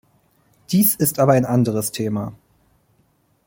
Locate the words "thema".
1.91-2.33